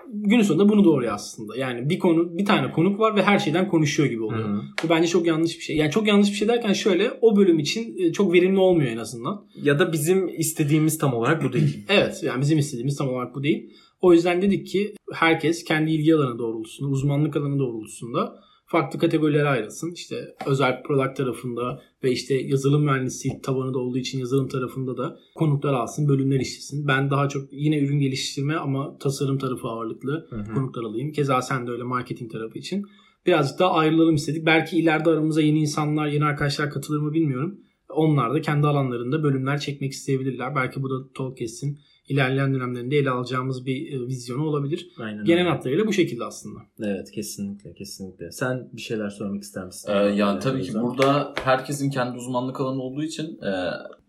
günün 0.07 0.41
sonunda 0.41 0.69
bunu 0.69 0.83
doğruyor 0.83 1.13
aslında. 1.13 1.57
Yani 1.57 1.89
bir 1.89 1.99
konu 1.99 2.37
bir 2.37 2.45
tane 2.45 2.71
konuk 2.71 2.99
var 2.99 3.15
ve 3.15 3.23
her 3.23 3.39
şeyden 3.39 3.67
konuşuyor 3.67 4.09
gibi 4.09 4.23
oluyor. 4.23 4.49
Hı-hı. 4.49 4.61
Bu 4.83 4.89
bence 4.89 5.07
çok 5.07 5.27
yanlış 5.27 5.57
bir 5.57 5.63
şey. 5.63 5.77
Yani 5.77 5.91
çok 5.91 6.07
yanlış 6.07 6.29
bir 6.29 6.35
şey 6.35 6.47
derken 6.47 6.73
şöyle 6.73 7.11
o 7.21 7.35
bölüm 7.35 7.59
için 7.59 7.97
e, 7.97 8.11
çok 8.11 8.33
verimli 8.33 8.59
olmuyor 8.59 8.91
en 8.91 8.97
azından. 8.97 9.45
Ya 9.63 9.79
da 9.79 9.91
bizim 9.91 10.27
istediğimiz 10.39 10.97
tam 10.97 11.13
olarak 11.13 11.43
bu 11.43 11.53
değil. 11.53 11.85
evet 11.89 12.23
yani 12.23 12.41
bizim 12.41 12.57
istediğimiz 12.57 12.95
tam 12.95 13.09
olarak 13.09 13.35
bu 13.35 13.43
değil. 13.43 13.69
O 14.01 14.13
yüzden 14.13 14.41
dedik 14.41 14.67
ki 14.67 14.93
herkes 15.13 15.63
kendi 15.63 15.91
ilgi 15.91 16.15
alanı 16.15 16.39
doğrultusunda, 16.39 16.91
uzmanlık 16.91 17.35
alanı 17.35 17.59
doğrultusunda 17.59 18.39
farklı 18.65 18.99
kategorilere 18.99 19.47
ayrılsın. 19.47 19.91
İşte 19.91 20.35
özel 20.45 20.83
product 20.83 21.17
tarafında 21.17 21.81
ve 22.03 22.11
işte 22.11 22.35
yazılım 22.35 22.83
mühendisliği 22.83 23.41
tabanı 23.41 23.73
da 23.73 23.79
olduğu 23.79 23.97
için 23.97 24.19
yazılım 24.19 24.47
tarafında 24.47 24.97
da 24.97 25.19
konuklar 25.35 25.73
alsın, 25.73 26.07
bölümler 26.07 26.39
işlesin. 26.39 26.87
Ben 26.87 27.09
daha 27.09 27.29
çok 27.29 27.53
yine 27.53 27.79
ürün 27.79 27.99
geliştirme 27.99 28.55
ama 28.55 28.97
tasarım 28.97 29.37
tarafı 29.37 29.67
ağırlıklı 29.67 30.27
hı 30.29 30.35
hı. 30.35 30.53
konuklar 30.53 30.83
alayım. 30.83 31.11
Keza 31.11 31.41
sen 31.41 31.67
de 31.67 31.71
öyle 31.71 31.83
marketing 31.83 32.31
tarafı 32.31 32.59
için. 32.59 32.85
Birazcık 33.25 33.59
daha 33.59 33.71
ayrılalım 33.71 34.15
istedik. 34.15 34.45
Belki 34.45 34.77
ileride 34.77 35.09
aramıza 35.09 35.41
yeni 35.41 35.59
insanlar, 35.59 36.07
yeni 36.07 36.25
arkadaşlar 36.25 36.69
katılır 36.69 36.99
mı 36.99 37.13
bilmiyorum. 37.13 37.59
Onlar 37.89 38.33
da 38.33 38.41
kendi 38.41 38.67
alanlarında 38.67 39.23
bölümler 39.23 39.59
çekmek 39.59 39.91
isteyebilirler. 39.91 40.55
Belki 40.55 40.83
bu 40.83 40.89
da 40.89 41.13
Talkcast'in 41.13 41.79
ilerleyen 42.07 42.53
dönemlerinde 42.53 42.95
ele 42.95 43.09
alacağımız 43.09 43.65
bir 43.65 43.93
e, 43.93 44.07
vizyonu 44.07 44.45
olabilir. 44.45 44.89
Aynen 44.99 45.25
Genel 45.25 45.47
hatlarıyla 45.47 45.87
bu 45.87 45.93
şekilde 45.93 46.25
aslında. 46.25 46.59
Evet 46.79 47.11
kesinlikle 47.11 47.73
kesinlikle. 47.73 48.31
Sen 48.31 48.69
bir 48.73 48.81
şeyler 48.81 49.09
söylemek 49.09 49.43
ister 49.43 49.65
misin? 49.65 49.91
Ee, 49.91 49.95
yani 49.95 50.39
tabii 50.39 50.63
ki 50.63 50.73
burada 50.73 51.33
herkesin 51.43 51.89
kendi 51.89 52.17
uzmanlık 52.17 52.61
alanı 52.61 52.81
olduğu 52.81 53.03
için 53.03 53.25
e, 53.41 53.51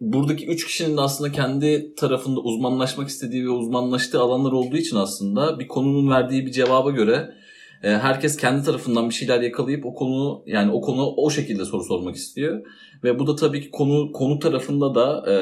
buradaki 0.00 0.46
üç 0.46 0.66
kişinin 0.66 0.96
de 0.96 1.00
aslında 1.00 1.32
kendi 1.32 1.94
tarafında 1.94 2.40
uzmanlaşmak 2.40 3.08
istediği 3.08 3.44
ve 3.44 3.50
uzmanlaştığı 3.50 4.20
alanlar 4.20 4.52
olduğu 4.52 4.76
için 4.76 4.96
aslında 4.96 5.58
bir 5.58 5.68
konunun 5.68 6.10
verdiği 6.10 6.46
bir 6.46 6.52
cevaba 6.52 6.90
göre 6.90 7.34
e, 7.82 7.88
herkes 7.90 8.36
kendi 8.36 8.64
tarafından 8.64 9.08
bir 9.08 9.14
şeyler 9.14 9.40
yakalayıp 9.40 9.86
o 9.86 9.94
konu 9.94 10.42
yani 10.46 10.72
o 10.72 10.80
konu 10.80 11.06
o 11.16 11.30
şekilde 11.30 11.64
soru 11.64 11.84
sormak 11.84 12.16
istiyor. 12.16 12.62
Ve 13.04 13.18
bu 13.18 13.26
da 13.26 13.36
tabii 13.36 13.60
ki 13.60 13.70
konu 13.70 14.12
konu 14.12 14.38
tarafında 14.38 14.94
da 14.94 15.32
e, 15.32 15.34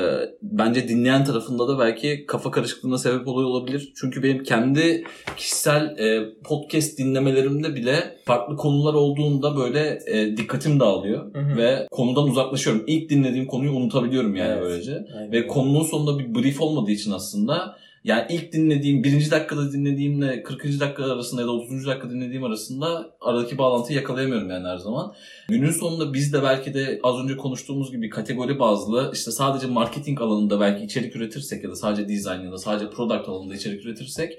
bence 0.42 0.88
dinleyen 0.88 1.24
tarafında 1.24 1.68
da 1.68 1.78
belki 1.78 2.26
kafa 2.26 2.50
karışıklığına 2.50 2.98
sebep 2.98 3.28
oluyor 3.28 3.48
olabilir. 3.48 3.92
Çünkü 4.00 4.22
benim 4.22 4.42
kendi 4.42 5.04
kişisel 5.36 5.98
e, 5.98 6.34
podcast 6.44 6.98
dinlemelerimde 6.98 7.74
bile 7.74 8.16
farklı 8.24 8.56
konular 8.56 8.94
olduğunda 8.94 9.56
böyle 9.56 9.98
e, 10.06 10.36
dikkatim 10.36 10.80
dağılıyor 10.80 11.34
Hı 11.34 11.40
hı. 11.40 11.56
ve 11.56 11.86
konudan 11.90 12.24
uzaklaşıyorum. 12.24 12.84
İlk 12.86 13.10
dinlediğim 13.10 13.46
konuyu 13.46 13.72
unutabiliyorum 13.72 14.36
yani 14.36 14.52
Evet. 14.52 14.62
böylece. 14.62 15.06
Aynen 15.16 15.32
Ve 15.32 15.46
konunun 15.46 15.82
sonunda 15.82 16.18
bir 16.18 16.34
brief 16.34 16.60
olmadığı 16.60 16.90
için 16.90 17.10
aslında 17.12 17.76
yani 18.04 18.26
ilk 18.30 18.52
dinlediğim, 18.52 19.04
birinci 19.04 19.30
dakikada 19.30 19.72
dinlediğimle 19.72 20.42
40. 20.42 20.80
dakika 20.80 21.12
arasında 21.12 21.40
ya 21.40 21.46
da 21.46 21.50
30. 21.50 21.86
dakika 21.86 22.10
dinlediğim 22.10 22.44
arasında 22.44 23.16
aradaki 23.20 23.58
bağlantıyı 23.58 23.98
yakalayamıyorum 23.98 24.50
yani 24.50 24.68
her 24.68 24.76
zaman. 24.76 25.14
Günün 25.48 25.70
sonunda 25.70 26.14
biz 26.14 26.32
de 26.32 26.42
belki 26.42 26.74
de 26.74 27.00
az 27.02 27.24
önce 27.24 27.36
konuştuğumuz 27.36 27.90
gibi 27.90 28.10
kategori 28.10 28.58
bazlı 28.58 29.10
işte 29.14 29.30
sadece 29.30 29.66
marketing 29.66 30.20
alanında 30.20 30.60
belki 30.60 30.84
içerik 30.84 31.16
üretirsek 31.16 31.64
ya 31.64 31.70
da 31.70 31.76
sadece 31.76 32.08
design 32.08 32.44
ya 32.44 32.52
da 32.52 32.58
sadece 32.58 32.90
product 32.90 33.28
alanında 33.28 33.54
içerik 33.54 33.84
üretirsek 33.84 34.38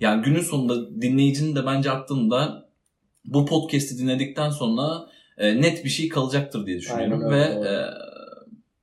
yani 0.00 0.22
günün 0.22 0.42
sonunda 0.42 1.02
dinleyicinin 1.02 1.56
de 1.56 1.66
bence 1.66 1.90
aklında 1.90 2.68
bu 3.24 3.46
podcast'i 3.46 3.98
dinledikten 3.98 4.50
sonra 4.50 5.06
e, 5.38 5.60
net 5.60 5.84
bir 5.84 5.90
şey 5.90 6.08
kalacaktır 6.08 6.66
diye 6.66 6.78
düşünüyorum 6.78 7.24
Aynen 7.24 7.30
ve 7.30 7.68
e, 7.68 7.72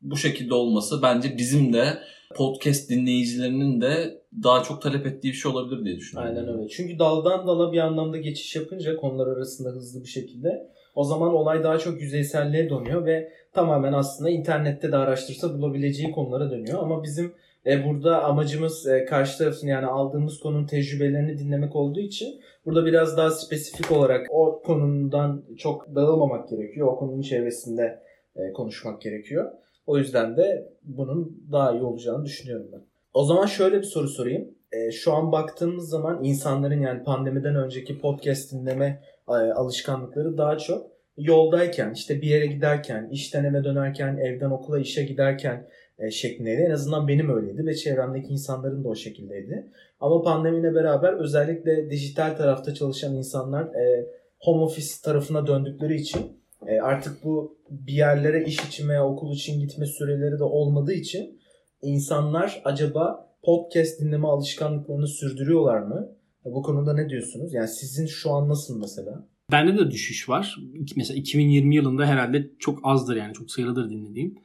bu 0.01 0.17
şekilde 0.17 0.53
olması 0.53 1.01
bence 1.01 1.37
bizim 1.37 1.73
de 1.73 1.97
podcast 2.33 2.89
dinleyicilerinin 2.89 3.81
de 3.81 4.21
daha 4.43 4.63
çok 4.63 4.81
talep 4.81 5.05
ettiği 5.05 5.27
bir 5.27 5.33
şey 5.33 5.51
olabilir 5.51 5.85
diye 5.85 5.95
düşünüyorum. 5.97 6.37
Aynen 6.37 6.53
öyle. 6.53 6.67
Çünkü 6.67 6.99
daldan 6.99 7.47
dala 7.47 7.71
bir 7.71 7.77
anlamda 7.77 8.17
geçiş 8.17 8.55
yapınca 8.55 8.95
konular 8.95 9.27
arasında 9.27 9.69
hızlı 9.69 10.03
bir 10.03 10.09
şekilde 10.09 10.67
o 10.95 11.03
zaman 11.03 11.33
olay 11.33 11.63
daha 11.63 11.77
çok 11.77 12.01
yüzeyselliğe 12.01 12.69
dönüyor 12.69 13.05
ve 13.05 13.31
tamamen 13.53 13.93
aslında 13.93 14.29
internette 14.29 14.91
de 14.91 14.97
araştırsa 14.97 15.53
bulabileceği 15.53 16.11
konulara 16.11 16.51
dönüyor. 16.51 16.79
Ama 16.79 17.03
bizim 17.03 17.33
e, 17.65 17.85
burada 17.85 18.23
amacımız 18.23 18.87
e, 18.87 19.05
karşı 19.05 19.37
tarafın 19.37 19.67
yani 19.67 19.85
aldığımız 19.85 20.39
konunun 20.39 20.65
tecrübelerini 20.67 21.37
dinlemek 21.37 21.75
olduğu 21.75 21.99
için 21.99 22.41
burada 22.65 22.85
biraz 22.85 23.17
daha 23.17 23.31
spesifik 23.31 23.91
olarak 23.91 24.27
o 24.29 24.61
konundan 24.65 25.43
çok 25.57 25.95
dağılmamak 25.95 26.49
gerekiyor. 26.49 26.87
O 26.87 26.95
konunun 26.95 27.21
çevresinde 27.21 27.99
e, 28.35 28.53
konuşmak 28.53 29.01
gerekiyor. 29.01 29.51
O 29.91 29.97
yüzden 29.97 30.37
de 30.37 30.73
bunun 30.83 31.47
daha 31.51 31.71
iyi 31.71 31.83
olacağını 31.83 32.25
düşünüyorum 32.25 32.67
ben. 32.71 32.81
O 33.13 33.23
zaman 33.23 33.45
şöyle 33.45 33.77
bir 33.77 33.83
soru 33.83 34.07
sorayım. 34.07 34.47
E, 34.71 34.91
şu 34.91 35.13
an 35.13 35.31
baktığımız 35.31 35.89
zaman 35.89 36.23
insanların 36.23 36.81
yani 36.81 37.03
pandemiden 37.03 37.55
önceki 37.55 37.99
podcast 37.99 38.51
dinleme 38.51 39.03
e, 39.29 39.31
alışkanlıkları 39.31 40.37
daha 40.37 40.57
çok 40.57 40.87
yoldayken, 41.17 41.93
işte 41.93 42.21
bir 42.21 42.27
yere 42.27 42.45
giderken, 42.45 43.09
işten 43.11 43.43
eve 43.43 43.63
dönerken, 43.63 44.17
evden 44.17 44.49
okula 44.49 44.79
işe 44.79 45.03
giderken 45.03 45.67
e, 45.99 46.11
şeklindeydi. 46.11 46.61
En 46.61 46.71
azından 46.71 47.07
benim 47.07 47.35
öyleydi 47.35 47.65
ve 47.65 47.75
çevremdeki 47.75 48.27
insanların 48.27 48.83
da 48.83 48.89
o 48.89 48.95
şekildeydi. 48.95 49.67
Ama 49.99 50.21
pandemiyle 50.21 50.75
beraber 50.75 51.13
özellikle 51.13 51.89
dijital 51.89 52.35
tarafta 52.37 52.73
çalışan 52.73 53.15
insanlar 53.15 53.63
e, 53.63 54.05
home 54.39 54.63
office 54.63 54.93
tarafına 55.03 55.47
döndükleri 55.47 55.95
için 55.95 56.40
e, 56.67 56.79
artık 56.79 57.23
bu 57.23 57.57
bir 57.69 57.93
yerlere 57.93 58.43
iş 58.45 58.59
için 58.59 58.89
veya 58.89 59.07
okul 59.07 59.33
için 59.35 59.59
gitme 59.59 59.85
süreleri 59.85 60.39
de 60.39 60.43
olmadığı 60.43 60.93
için 60.93 61.39
insanlar 61.81 62.61
acaba 62.65 63.31
podcast 63.43 64.01
dinleme 64.01 64.27
alışkanlıklarını 64.27 65.07
sürdürüyorlar 65.07 65.79
mı? 65.79 66.09
Bu 66.45 66.61
konuda 66.61 66.93
ne 66.93 67.09
diyorsunuz? 67.09 67.53
Yani 67.53 67.67
sizin 67.67 68.05
şu 68.05 68.31
an 68.31 68.49
nasıl 68.49 68.79
mesela? 68.79 69.27
Bende 69.51 69.77
de 69.77 69.91
düşüş 69.91 70.29
var. 70.29 70.57
Mesela 70.95 71.19
2020 71.19 71.75
yılında 71.75 72.05
herhalde 72.05 72.49
çok 72.59 72.79
azdır 72.83 73.15
yani 73.15 73.33
çok 73.33 73.51
sayılıdır 73.51 73.89
dinlediğim. 73.89 74.35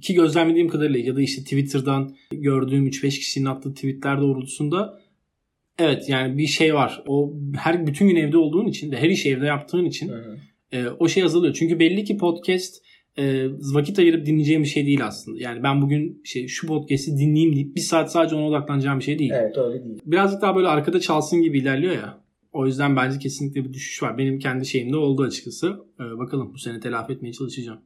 Ki 0.00 0.14
gözlemlediğim 0.14 0.68
kadarıyla 0.68 1.00
ya 1.00 1.16
da 1.16 1.20
işte 1.20 1.42
Twitter'dan 1.42 2.16
gördüğüm 2.32 2.86
3-5 2.86 3.08
kişinin 3.08 3.46
attığı 3.46 3.74
tweetler 3.74 4.20
doğrultusunda 4.20 5.00
evet 5.78 6.08
yani 6.08 6.38
bir 6.38 6.46
şey 6.46 6.74
var. 6.74 7.02
O 7.06 7.34
her 7.56 7.86
bütün 7.86 8.08
gün 8.08 8.16
evde 8.16 8.38
olduğun 8.38 8.66
için 8.66 8.92
de 8.92 8.96
her 8.96 9.08
işi 9.08 9.30
evde 9.30 9.46
yaptığın 9.46 9.84
için 9.84 10.12
e, 10.72 10.86
o 10.86 11.08
şey 11.08 11.22
azalıyor. 11.22 11.54
Çünkü 11.54 11.78
belli 11.78 12.04
ki 12.04 12.16
podcast 12.16 12.82
e, 13.18 13.46
vakit 13.74 13.98
ayırıp 13.98 14.26
dinleyeceğim 14.26 14.62
bir 14.62 14.68
şey 14.68 14.86
değil 14.86 15.06
aslında. 15.06 15.42
Yani 15.42 15.62
ben 15.62 15.82
bugün 15.82 16.22
şey 16.24 16.48
şu 16.48 16.66
podcast'i 16.66 17.18
dinleyeyim 17.18 17.56
deyip 17.56 17.76
bir 17.76 17.80
saat 17.80 18.12
sadece 18.12 18.36
ona 18.36 18.46
odaklanacağım 18.46 18.98
bir 18.98 19.04
şey 19.04 19.18
değil. 19.18 19.30
Evet 19.34 19.58
öyle 19.58 19.84
değil. 19.84 19.98
Birazcık 20.04 20.42
daha 20.42 20.56
böyle 20.56 20.68
arkada 20.68 21.00
çalsın 21.00 21.42
gibi 21.42 21.58
ilerliyor 21.58 21.94
ya. 21.94 22.20
O 22.52 22.66
yüzden 22.66 22.96
bence 22.96 23.18
kesinlikle 23.18 23.64
bir 23.64 23.72
düşüş 23.72 24.02
var. 24.02 24.18
Benim 24.18 24.38
kendi 24.38 24.66
şeyimde 24.66 24.96
oldu 24.96 25.22
açıkçası. 25.22 25.76
Ee, 26.00 26.18
bakalım 26.18 26.54
bu 26.54 26.58
sene 26.58 26.80
telafi 26.80 27.12
etmeye 27.12 27.32
çalışacağım. 27.32 27.80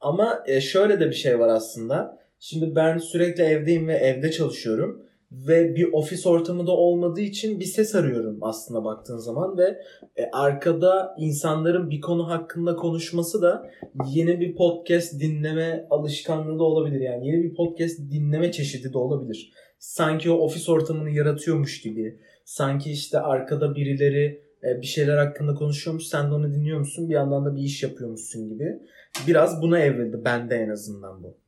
Ama 0.00 0.42
e, 0.46 0.60
şöyle 0.60 1.00
de 1.00 1.06
bir 1.06 1.14
şey 1.14 1.38
var 1.38 1.48
aslında. 1.48 2.18
Şimdi 2.38 2.76
ben 2.76 2.98
sürekli 2.98 3.42
evdeyim 3.42 3.88
ve 3.88 3.94
evde 3.94 4.30
çalışıyorum. 4.30 5.02
Ve 5.48 5.74
bir 5.74 5.92
ofis 5.92 6.26
ortamı 6.26 6.66
da 6.66 6.72
olmadığı 6.72 7.20
için 7.20 7.60
bir 7.60 7.64
ses 7.64 7.94
arıyorum 7.94 8.38
aslında 8.42 8.84
baktığın 8.84 9.18
zaman. 9.18 9.58
Ve 9.58 9.80
e, 10.16 10.30
arkada 10.32 11.14
insanların 11.18 11.90
bir 11.90 12.00
konu 12.00 12.28
hakkında 12.28 12.76
konuşması 12.76 13.42
da 13.42 13.70
yeni 14.14 14.40
bir 14.40 14.56
podcast 14.56 15.20
dinleme 15.20 15.86
alışkanlığı 15.90 16.58
da 16.58 16.62
olabilir. 16.62 17.00
Yani 17.00 17.28
yeni 17.28 17.42
bir 17.42 17.54
podcast 17.54 17.98
dinleme 17.98 18.52
çeşidi 18.52 18.92
de 18.92 18.98
olabilir. 18.98 19.52
Sanki 19.78 20.30
o 20.30 20.34
ofis 20.34 20.68
ortamını 20.68 21.10
yaratıyormuş 21.10 21.82
gibi. 21.82 22.20
Sanki 22.44 22.92
işte 22.92 23.20
arkada 23.20 23.74
birileri 23.74 24.42
e, 24.64 24.80
bir 24.80 24.86
şeyler 24.86 25.16
hakkında 25.16 25.54
konuşuyormuş. 25.54 26.04
Sen 26.04 26.30
de 26.30 26.34
onu 26.34 26.54
dinliyormuşsun. 26.54 27.08
Bir 27.08 27.14
yandan 27.14 27.44
da 27.44 27.56
bir 27.56 27.62
iş 27.62 27.82
yapıyormuşsun 27.82 28.48
gibi. 28.48 28.78
Biraz 29.26 29.62
buna 29.62 29.78
evrildi 29.78 30.24
bende 30.24 30.54
en 30.54 30.68
azından 30.68 31.22
bu. 31.22 31.43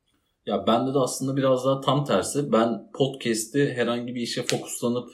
Ya 0.47 0.67
bende 0.67 0.93
de 0.93 0.97
aslında 0.97 1.37
biraz 1.37 1.65
daha 1.65 1.81
tam 1.81 2.05
tersi. 2.05 2.51
Ben 2.51 2.91
podcast'i 2.93 3.73
herhangi 3.75 4.15
bir 4.15 4.21
işe 4.21 4.43
fokuslanıp 4.43 5.09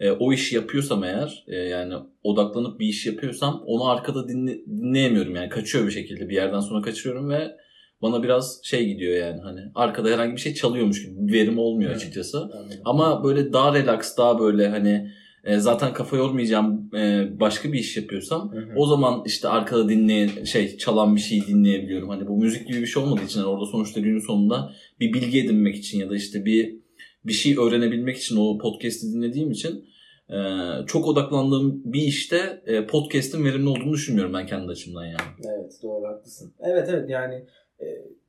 e, 0.00 0.10
o 0.10 0.32
işi 0.32 0.54
yapıyorsam 0.54 1.04
eğer 1.04 1.44
e, 1.48 1.56
yani 1.56 1.94
odaklanıp 2.22 2.80
bir 2.80 2.86
iş 2.86 3.06
yapıyorsam 3.06 3.62
onu 3.66 3.88
arkada 3.88 4.28
dinle, 4.28 4.66
dinleyemiyorum 4.66 5.34
yani 5.34 5.48
kaçıyor 5.48 5.86
bir 5.86 5.90
şekilde 5.90 6.28
bir 6.28 6.34
yerden 6.34 6.60
sonra 6.60 6.82
kaçırıyorum 6.82 7.30
ve 7.30 7.56
bana 8.02 8.22
biraz 8.22 8.60
şey 8.64 8.86
gidiyor 8.86 9.16
yani 9.16 9.40
hani 9.40 9.60
arkada 9.74 10.08
herhangi 10.08 10.32
bir 10.32 10.40
şey 10.40 10.54
çalıyormuş 10.54 11.02
gibi 11.06 11.28
bir 11.28 11.32
verim 11.32 11.58
olmuyor 11.58 11.90
Evet. 11.90 12.00
açıkçası. 12.00 12.38
Anladım. 12.38 12.80
Ama 12.84 13.24
böyle 13.24 13.52
daha 13.52 13.74
relax 13.74 14.16
daha 14.18 14.38
böyle 14.38 14.68
hani 14.68 15.10
e, 15.46 15.58
zaten 15.58 15.92
kafa 15.94 16.16
yormayacağım 16.16 16.90
e, 16.94 17.28
başka 17.40 17.72
bir 17.72 17.78
iş 17.78 17.96
yapıyorsam 17.96 18.52
Hı 18.52 18.58
hı. 18.58 18.72
o 18.76 18.86
zaman 18.86 19.22
işte 19.26 19.48
arkada 19.48 19.88
dinleyen 19.88 20.44
şey 20.44 20.76
çalan 20.76 21.16
bir 21.16 21.20
şeyi 21.20 21.46
dinleyebiliyorum. 21.46 22.08
Hani 22.08 22.26
bu 22.26 22.36
müzik 22.36 22.68
gibi 22.68 22.80
bir 22.80 22.86
şey 22.86 23.02
olmadığı 23.02 23.24
için 23.24 23.40
hani 23.40 23.48
orada 23.48 23.66
sonuçta 23.66 24.00
günün 24.00 24.26
sonunda 24.26 24.72
bir 25.00 25.12
bilgi 25.12 25.40
edinmek 25.40 25.76
için 25.76 25.98
ya 25.98 26.10
da 26.10 26.16
işte 26.16 26.44
bir 26.44 26.76
bir 27.24 27.32
şey 27.32 27.56
öğrenebilmek 27.58 28.16
için 28.16 28.36
o 28.36 28.58
podcast'i 28.58 29.12
dinlediğim 29.12 29.50
için 29.50 29.84
e, 30.30 30.38
çok 30.86 31.06
odaklandığım 31.06 31.82
bir 31.84 32.02
işte 32.02 32.62
e, 32.66 32.86
podcast'in 32.86 33.44
verimli 33.44 33.68
olduğunu 33.68 33.92
düşünmüyorum 33.92 34.34
ben 34.34 34.46
kendi 34.46 34.72
açımdan 34.72 35.04
yani. 35.04 35.16
Evet 35.44 35.72
doğru 35.82 36.06
haklısın. 36.06 36.52
Evet 36.60 36.88
evet 36.90 37.10
yani 37.10 37.34
e, 37.80 37.86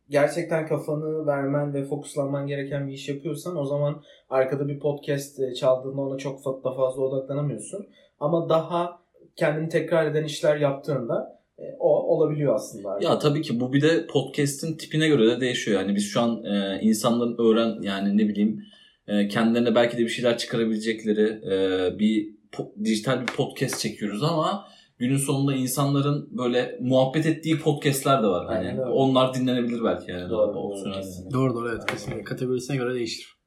gerçekten 0.10 0.68
kafanı 0.68 1.26
vermen 1.26 1.74
ve 1.74 1.86
fokuslanman 1.86 2.48
gereken 2.48 2.88
bir 2.88 2.94
iş 2.94 3.10
yapıyorsan 3.10 3.58
o 3.58 3.66
zaman 3.66 4.02
arkada 4.30 4.68
bir 4.68 4.80
podcast 4.80 5.40
e, 5.40 5.54
çaldığında 5.54 6.02
ona 6.02 6.18
çok 6.18 6.46
da 6.46 6.74
fazla 6.74 7.02
odaklanamıyorsun. 7.02 7.88
Ama 8.20 8.50
daha 8.50 9.00
kendini 9.36 9.70
tekrar 9.70 10.12
eden 10.12 10.24
işler 10.24 10.58
yaptığında 10.58 11.42
e, 11.60 11.64
o 11.80 11.90
olabiliyor 11.90 12.56
aslında. 12.56 13.00
Ya 13.02 13.20
tabii 13.20 13.42
ki 13.42 13.60
bu 13.60 13.74
bir 13.74 13.82
de 13.82 14.08
podcast'in 14.08 14.78
tipine 14.78 15.08
göre 15.08 15.28
de 15.28 15.42
değişiyor. 15.42 15.82
Yani 15.82 15.96
biz 15.96 16.06
şu 16.06 16.22
an 16.22 16.44
e, 16.44 16.80
insanların 16.82 17.36
öğren 17.38 17.82
yani 17.82 18.18
ne 18.18 18.28
bileyim 18.28 18.64
e, 19.08 19.28
kendilerine 19.28 19.76
belki 19.76 19.98
de 19.98 20.02
bir 20.02 20.10
şeyler 20.10 20.38
çıkarabilecekleri 20.38 21.42
e, 21.52 22.00
bir 22.00 22.30
po- 22.52 22.86
dijital 22.86 23.22
bir 23.22 23.26
podcast 23.26 23.80
çekiyoruz 23.80 24.24
ama 24.24 24.68
günün 24.98 25.18
sonunda 25.18 25.56
insanların 25.56 26.30
böyle 26.38 26.78
muhabbet 26.82 27.26
ettiği 27.26 27.60
podcast'ler 27.60 28.24
de 28.24 28.28
var. 28.28 28.46
Hani 28.46 28.58
Aynen 28.58 28.80
öyle. 28.80 28.90
onlar 28.90 29.34
dinlenebilir 29.34 29.84
belki 29.84 30.12
yani. 30.12 30.30
Doğru, 30.30 30.54
doğru, 30.54 30.60
opsiyonel 30.60 30.98
kesin. 31.02 31.24
yani. 31.24 31.34
Doğru 31.34 31.54
doğru 31.56 31.70
evet 31.70 31.86
kesinlikle. 31.86 32.24
Kategorisine 32.24 32.78
göre 32.78 32.94
değişir. 32.94 33.38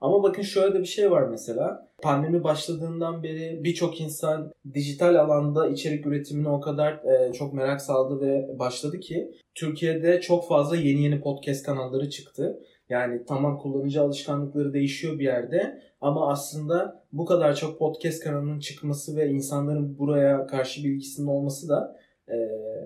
Ama 0.00 0.22
bakın 0.22 0.42
şöyle 0.42 0.74
de 0.74 0.78
bir 0.80 0.84
şey 0.84 1.10
var 1.10 1.28
mesela. 1.30 1.88
Pandemi 2.02 2.44
başladığından 2.44 3.22
beri 3.22 3.60
birçok 3.64 4.00
insan 4.00 4.52
dijital 4.74 5.14
alanda 5.14 5.68
içerik 5.68 6.06
üretimine 6.06 6.48
o 6.48 6.60
kadar 6.60 6.92
e, 6.92 7.32
çok 7.32 7.54
merak 7.54 7.80
saldı 7.80 8.20
ve 8.20 8.58
başladı 8.58 9.00
ki 9.00 9.30
Türkiye'de 9.54 10.20
çok 10.20 10.48
fazla 10.48 10.76
yeni 10.76 11.02
yeni 11.02 11.20
podcast 11.20 11.66
kanalları 11.66 12.10
çıktı. 12.10 12.58
Yani 12.88 13.24
tamam 13.28 13.58
kullanıcı 13.58 14.02
alışkanlıkları 14.02 14.72
değişiyor 14.72 15.18
bir 15.18 15.24
yerde 15.24 15.82
ama 16.00 16.30
aslında 16.30 17.04
bu 17.12 17.24
kadar 17.24 17.54
çok 17.54 17.78
podcast 17.78 18.24
kanalının 18.24 18.60
çıkması 18.60 19.16
ve 19.16 19.28
insanların 19.28 19.98
buraya 19.98 20.46
karşı 20.46 20.84
bilgisinin 20.84 21.26
olması 21.26 21.68
da 21.68 21.96
e, 22.28 22.36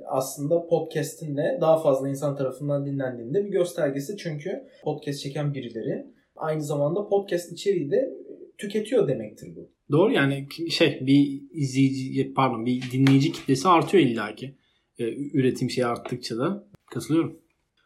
aslında 0.07 0.67
podcast'in 0.67 1.37
de 1.37 1.59
daha 1.61 1.83
fazla 1.83 2.09
insan 2.09 2.37
tarafından 2.37 2.87
dinlendiğinde 2.87 3.45
bir 3.45 3.51
göstergesi. 3.51 4.17
Çünkü 4.17 4.69
podcast 4.85 5.21
çeken 5.21 5.55
birileri 5.55 6.07
aynı 6.37 6.63
zamanda 6.63 7.09
podcast 7.09 7.53
içeriği 7.53 7.91
de 7.91 8.13
tüketiyor 8.59 9.09
demektir 9.09 9.57
bu. 9.57 9.71
Doğru 9.91 10.13
yani 10.13 10.47
şey 10.71 10.99
bir 11.07 11.43
izleyici 11.51 12.35
pardon 12.35 12.67
bir 12.67 12.83
dinleyici 12.93 13.33
kitlesi 13.33 13.69
artıyor 13.69 14.05
illaki. 14.05 14.55
Ee, 14.99 15.05
üretim 15.33 15.71
şeyi 15.71 15.87
arttıkça 15.87 16.39
da 16.39 16.65
katılıyorum. 16.91 17.42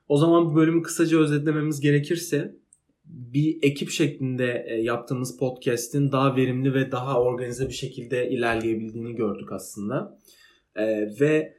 O 0.08 0.16
zaman 0.16 0.46
bu 0.46 0.56
bölümü 0.56 0.82
kısaca 0.82 1.18
özetlememiz 1.18 1.80
gerekirse 1.80 2.56
bir 3.04 3.58
ekip 3.62 3.90
şeklinde 3.90 4.64
e, 4.68 4.74
yaptığımız 4.74 5.38
podcast'in 5.38 6.12
daha 6.12 6.36
verimli 6.36 6.74
ve 6.74 6.92
daha 6.92 7.20
organize 7.20 7.68
bir 7.68 7.74
şekilde 7.74 8.30
ilerleyebildiğini 8.30 9.14
gördük 9.14 9.52
aslında. 9.52 10.18
Ee, 10.76 11.08
ve 11.20 11.56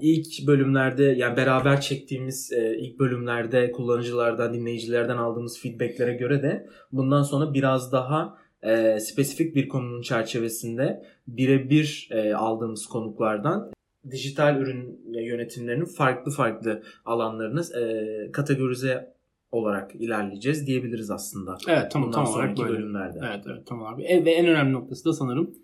ilk 0.00 0.46
bölümlerde 0.46 1.02
yani 1.04 1.36
beraber 1.36 1.80
çektiğimiz 1.80 2.52
e, 2.52 2.78
ilk 2.78 2.98
bölümlerde 2.98 3.72
kullanıcılardan, 3.72 4.54
dinleyicilerden 4.54 5.16
aldığımız 5.16 5.60
feedbacklere 5.60 6.14
göre 6.14 6.42
de 6.42 6.68
bundan 6.92 7.22
sonra 7.22 7.54
biraz 7.54 7.92
daha 7.92 8.38
e, 8.62 9.00
spesifik 9.00 9.54
bir 9.54 9.68
konunun 9.68 10.02
çerçevesinde 10.02 11.02
birebir 11.28 12.08
e, 12.10 12.34
aldığımız 12.34 12.86
konuklardan 12.86 13.72
dijital 14.10 14.60
ürün 14.60 15.00
yönetimlerinin 15.12 15.84
farklı 15.84 16.32
farklı 16.32 16.82
alanlarını 17.04 17.60
e, 17.80 18.32
kategorize 18.32 19.14
olarak 19.52 19.94
ilerleyeceğiz 19.94 20.66
diyebiliriz 20.66 21.10
aslında. 21.10 21.58
Evet 21.68 21.92
tamam 21.92 22.08
Bundan 22.08 22.24
tam 22.24 22.34
olarak 22.34 22.58
böyle. 22.58 22.70
bölümlerde. 22.70 23.18
Evet 23.22 23.44
evet 23.46 23.66
tam 23.66 23.82
olarak. 23.82 24.00
E, 24.00 24.24
ve 24.24 24.30
en 24.30 24.46
önemli 24.46 24.72
noktası 24.72 25.04
da 25.04 25.12
sanırım 25.12 25.54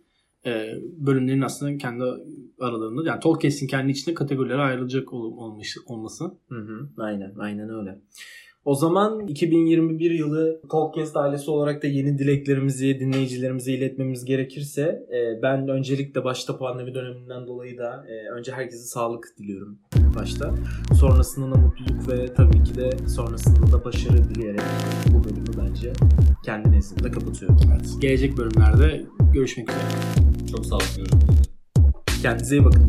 e, 0.46 0.74
bölümlerin 0.96 1.40
aslında 1.40 1.78
kendi 1.78 2.04
aralarında 2.60 3.08
yani 3.08 3.20
Tolkien'in 3.20 3.66
kendi 3.66 3.92
içinde 3.92 4.14
kategorilere 4.14 4.62
ayrılacak 4.62 5.12
ol, 5.12 5.36
olmuş, 5.36 5.76
olması. 5.86 6.24
Hı 6.48 6.54
hı, 6.54 6.88
aynen 6.98 7.34
aynen 7.38 7.68
öyle. 7.68 7.98
O 8.64 8.74
zaman 8.74 9.26
2021 9.26 10.10
yılı 10.10 10.60
Podcast 10.70 11.16
ailesi 11.16 11.50
olarak 11.50 11.82
da 11.82 11.86
yeni 11.86 12.18
dileklerimizi 12.18 13.00
dinleyicilerimize 13.00 13.72
iletmemiz 13.72 14.24
gerekirse 14.24 14.82
e, 14.82 15.42
ben 15.42 15.68
öncelikle 15.68 16.24
başta 16.24 16.58
pandemi 16.58 16.94
döneminden 16.94 17.46
dolayı 17.46 17.78
da 17.78 18.04
e, 18.08 18.30
önce 18.30 18.52
herkese 18.52 18.84
sağlık 18.84 19.34
diliyorum 19.38 19.78
başta. 20.16 20.54
Sonrasında 20.94 21.54
da 21.54 21.60
mutluluk 21.60 22.08
ve 22.08 22.34
tabii 22.34 22.64
ki 22.64 22.74
de 22.74 22.90
sonrasında 23.08 23.72
da 23.72 23.84
başarı 23.84 24.24
dileyerek 24.24 24.60
bu 25.12 25.24
bölümü 25.24 25.68
bence 25.68 25.92
kendi 26.44 26.72
nezdimde 26.72 27.10
kapatıyorum. 27.10 27.58
Evet. 27.72 27.90
Gelecek 28.00 28.36
bölümlerde 28.36 29.04
görüşmek 29.32 29.70
üzere. 29.70 29.82
Çok 30.56 30.66
sağ 30.66 30.76
olun. 30.76 30.84
Görüşmek 30.96 31.22
üzere. 31.22 31.42
Kendinize 32.22 32.56
iyi 32.56 32.64
bakın. 32.64 32.88